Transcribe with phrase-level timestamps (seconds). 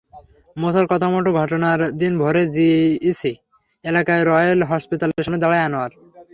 [0.57, 3.33] মুছার কথামতো ঘটনার দিন ভোরে জিইসি
[3.85, 5.91] এলাকার রয়েল হসপিটালের সামনে দাঁড়ান আনোয়ার।